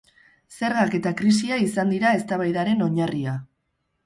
[0.53, 3.37] Zergak eta krisia izan dira eztabaidaren oinarria.